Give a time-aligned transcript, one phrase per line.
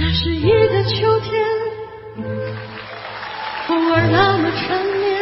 [0.00, 1.44] 那是一个秋天，
[3.66, 5.18] 风儿那么缠绵，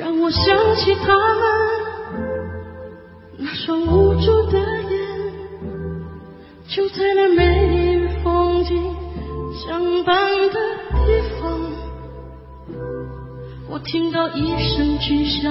[0.00, 1.42] 让我想起他们
[3.38, 4.92] 那双无助的眼，
[6.68, 8.94] 就在那美丽风景
[9.66, 10.60] 相伴的
[11.06, 11.58] 地方，
[13.70, 15.50] 我听到一声巨响，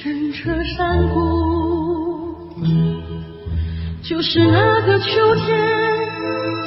[0.00, 1.53] 震彻山谷。
[4.06, 5.58] 就是那个秋天，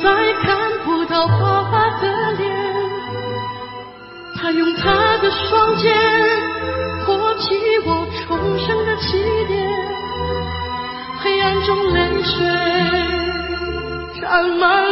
[0.02, 0.10] 再
[0.42, 2.52] 看不到爸爸的脸，
[4.36, 5.94] 他用他的双肩
[7.06, 7.56] 托起
[7.86, 9.70] 我重生的起点，
[11.20, 12.44] 黑暗中泪水
[14.20, 14.87] 沾满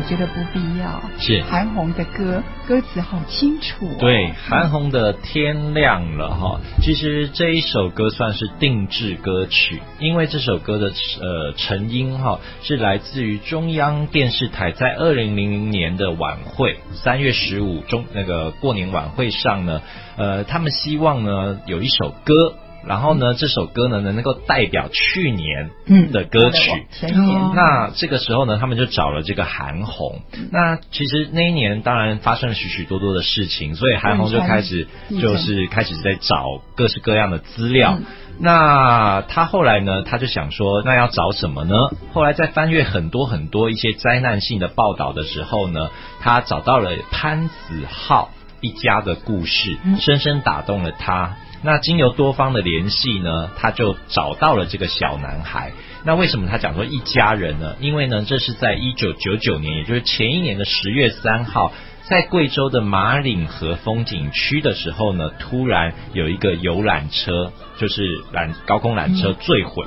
[0.00, 1.02] 我觉得不必要。
[1.18, 3.96] 是韩红的歌，歌词好清楚、哦。
[3.98, 19.82] 对，韩红的《天亮了》哈，其实这一首歌算是定制歌曲，因为这首歌的呃成因哈是来自于中央电视台在二零零零年的晚会，三月十五中那个过年晚会上呢，
[20.16, 22.54] 呃，他们希望呢有一首歌。
[22.86, 30.20] 然后呢，这首歌呢能够代表去年嗯的歌曲，前年哦那这个时候呢，他们就找了这个韩红。
[30.50, 37.96] 那其实那一年当然发生了许许多多的事情，所以韩红就开始嗯就是开始在找各式各样的资料。
[37.98, 38.04] 嗯
[38.42, 41.74] 那他后来呢，他就想说，那要找什么呢？
[42.14, 45.90] 后来在翻阅很多很多一些灾难性的报道的时候呢，
[46.22, 48.30] 他找到了潘子浩
[48.62, 51.36] 一家的故事，嗯深深打动了他。
[51.62, 55.72] 那经由多方的联系呢，他就找到了这个小男孩。
[56.04, 57.76] 那为什么他讲说一家人呢？
[57.80, 61.72] 因为呢，这是在一九九九年，也就是前一年的十月三号，
[62.04, 69.84] 在贵州的马岭河风景区的时候呢，突然有一个游览车，就是缆高空缆车坠毁。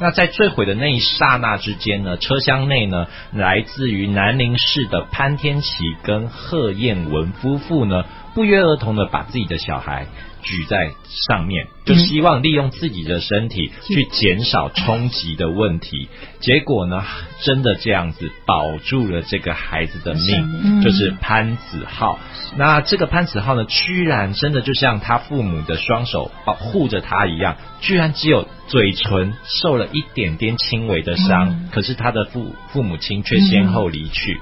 [0.00, 8.04] 那在坠毁的那一刹那之间呢，车厢内呢，来自于南宁市的潘天琪跟贺燕文夫妇呢，
[8.34, 10.06] 不约而同的把自己的小孩
[10.42, 10.92] 举在
[11.28, 16.08] 上面，就希望利用自己的身体去减少冲击的问题。
[16.40, 17.02] 结果呢，
[17.42, 22.18] 真的这样子保住了这个孩子的命，嗯就是潘子浩。
[22.56, 34.40] 那这个潘子浩呢，居然真的就像他父母的双手保护着他一样，居然只有嘴唇受了一点点轻微的伤，嗯可是他的父父母亲却先后离去。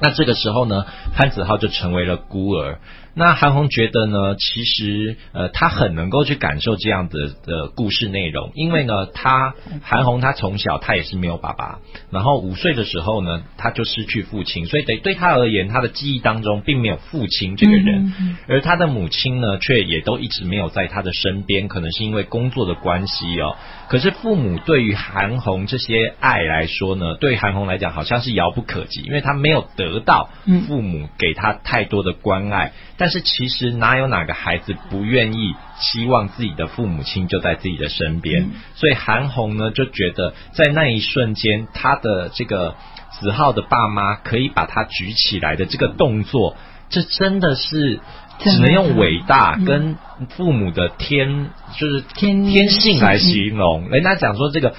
[0.00, 0.84] 那这个时候呢，
[1.14, 2.80] 潘子浩就成为了孤儿。
[3.14, 11.80] 那韩红觉得呢，其实呃，他很能够去感受这样的的故事内容，因为呢，他韩红他从小他也是没有爸爸，
[12.10, 23.56] 然后五岁的时候呢，他就失去父亲，所以对对他而言，他的记忆当中并没有父亲这个人，嗯嗯而他的母亲呢，却也都一直没有在他的身边，可能是因为工作的关系哦。
[23.88, 32.72] 可是父母对于韩红这些爱来说呢，对韩红来讲好像是遥不可及，因为他没有得到嗯父母给他太多的关爱。
[33.02, 38.44] 但是其实哪有哪个孩子不愿意希望自己的父母亲就在自己的身边？
[38.44, 38.50] 嗯。
[38.76, 42.76] 所以韩红呢就觉得在那一瞬间，他的这个
[43.10, 46.56] 子浩的爸妈可以把他举起来的这个动作，
[46.90, 47.98] 这真的是
[48.38, 49.64] 只能用伟大嗯。
[49.64, 49.96] 跟
[50.26, 53.88] 父母的天就是天天性来形容。
[53.90, 54.74] 人家讲说这个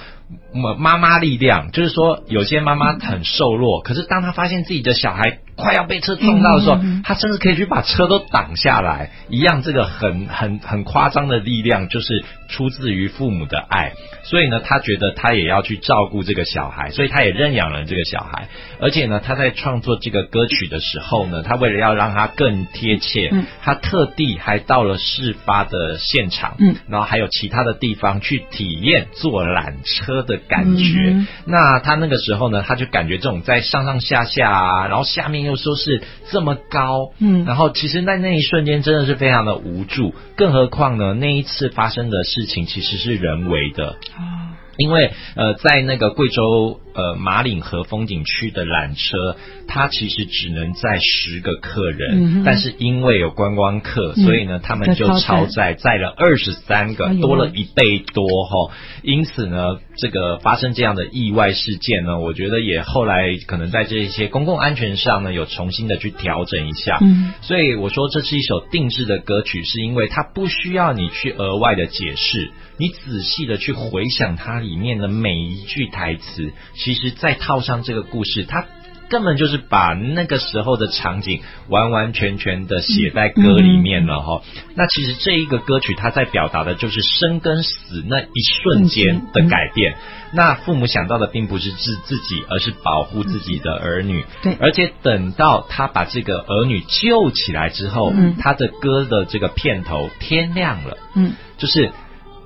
[0.52, 13.92] 妈妈妈力量，就是说有些妈妈很瘦弱，可是当她发现自己的小孩快要被车撞到的时候她甚至可以去把车都挡下来，一样这个很很很夸张的力量，就是出自于父母的爱。
[14.24, 18.48] 所以呢，她觉得她也要去照顾这个小孩，所以她也认养了这个小孩。
[18.80, 24.96] 而且呢，她在创作这个歌曲的时候呢，她为了要让它更贴切，嗯她特地还到了
[25.34, 26.76] 事发的现场，嗯。
[26.88, 31.10] 然后还有其他的地方去体验坐缆车的感觉。
[31.10, 31.26] 嗯。
[31.46, 37.44] 那他那个时候呢，他就感觉这种在上上下下啊，然后下面又说是这么高，嗯。
[37.44, 44.54] 然后其实，在那一瞬间真的是非常的无助，更何况呢，那一次发生的事情其实是人为的，啊。
[44.76, 49.36] 因为呃，在那个贵州呃马岭河风景区的缆车，
[49.66, 54.24] 它其实只能载十个客人，嗯但是因为有观光客，嗯。
[54.24, 66.98] 所以呢，他们就就超超载载载了二十三个哎，多了一倍多哈、因此呢，这个发生这样的意外事件呢，我觉得也后来可能在这些公共安全上呢，有重新的去调整一下。
[67.00, 67.32] 嗯。
[67.42, 76.52] 所以我说这是一首定制的歌曲，是因为它不需要你去额外的解释，你仔细的去回想它里面的每一句台词，
[76.84, 78.66] 其实再套上这个故事，它。
[79.06, 84.42] 根本就是把那个时候的场景完完全全的写在歌里面了哈、
[84.74, 89.94] 那其实这一个歌曲，它在表达的就是生跟死那一瞬间的改变。
[90.32, 94.24] 那父母想到的并不是自自己，而是保护自己的儿女。
[94.42, 101.92] 对而且等到他把这个儿女救起来之后，嗯他的歌的这个片头天亮了，嗯就是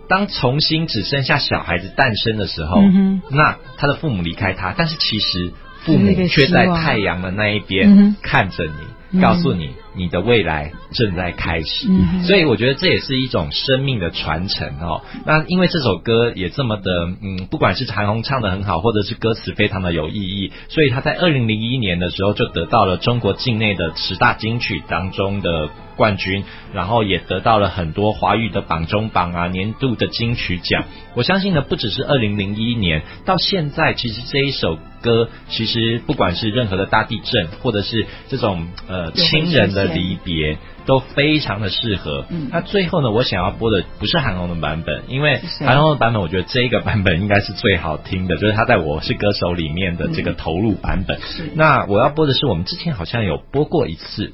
[0.09, 5.53] 当重新只剩下小孩子诞生的时候，嗯那他的父母离开他，但是其实
[5.85, 8.17] 父母却在太阳的那一嗯边哼。
[8.23, 8.73] 看着你，
[9.13, 11.89] 嗯告诉你你的未来正在开始。
[11.89, 15.03] 嗯所以我觉得这也是一种生命的传承哦。
[15.27, 30.85] 那因为这首歌也这么的，嗯，不管是韩红唱的很好，或者是歌词非常的有意义，所以他在二零零一年的时候就得到了中国境内的十大金曲当中的冠军，然后也得到了很多华语的榜中榜啊、年度的金曲奖。
[31.15, 42.27] 我相信呢，不只是二零零一年，到现在其实这一首歌，其实不管是任何的大地震，或者是这种呃亲人的离别，都非常的适合。
[42.31, 51.21] 嗯那最后呢，我想要播的不是韩红的版本，因为韩红的版本，我觉得这一个版本应该是最好听的，就是他在我是歌手里面的这个投入版本。
[51.21, 54.33] 是那我要播的是我们之前好像有播过一次。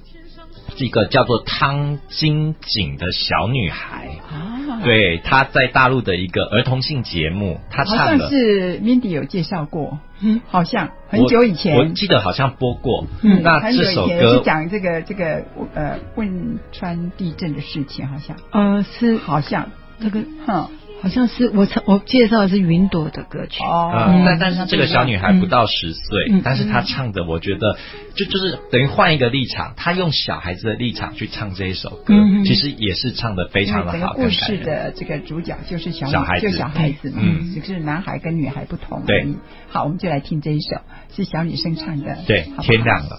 [0.76, 10.40] 是一个叫做汤晶景的小女孩，啊，，对，她在大陆的一个儿童性节目，她好像唱的，是 Mindy 有介绍过，嗯。
[10.48, 13.06] 好像很久以前，我，我记得好像播过。
[13.22, 15.44] 嗯那很久这首以前歌是讲这个这个
[15.74, 18.36] 呃汶川地震的事情，好像。
[18.50, 19.16] 呃是。
[19.16, 20.68] 好像，这个哼，
[21.04, 23.92] 好像是我唱我介绍的是云朵的歌曲，哦。
[24.08, 26.40] 嗯，但但是这个小女孩不到十岁，嗯。
[26.42, 27.76] 但是她唱的，我觉得
[28.14, 32.14] 就就是等于换一个立场，她用小孩子的立场去唱这一首歌，
[32.46, 34.56] 其实也是唱的非常的好，故事。
[34.64, 36.50] 的这个主角就是小小孩子。
[36.50, 39.36] 就小孩子嘛，嗯只是男孩跟女孩不同对而已。
[39.68, 40.80] 好，我们就来听这一首，
[41.14, 42.62] 是小女生唱的，对好，好？
[42.62, 43.18] 天亮了。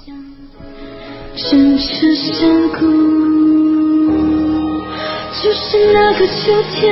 [5.44, 6.90] 就是那个秋天，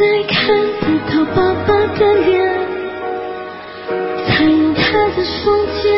[0.00, 1.68] 再看不到爸爸
[1.98, 2.32] 的脸，
[4.26, 4.80] 才用他
[5.10, 5.92] 的双肩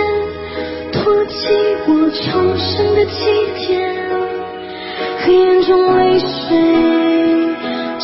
[0.90, 1.46] 托起
[1.86, 3.14] 我重生的起
[3.54, 3.70] 点，
[5.20, 6.26] 黑暗中泪水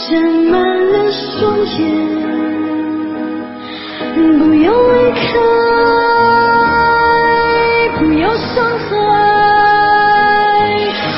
[0.07, 0.55] 沾满
[0.93, 1.77] 了双眼。
[4.15, 5.27] 不要离开，
[7.99, 8.87] 不要伤害。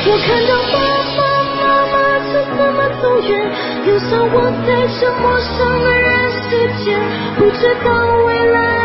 [0.06, 0.74] 我看到爸
[1.18, 1.20] 爸
[1.60, 1.60] 妈
[1.92, 1.94] 妈
[2.32, 3.30] 就这么走远，
[3.90, 6.46] 就算我在这陌生的人世
[6.84, 6.96] 间，
[7.36, 7.88] 不知道
[8.24, 8.79] 未来